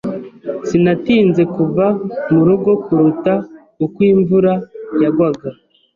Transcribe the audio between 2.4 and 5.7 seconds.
rugo kuruta uko imvura yagwaga.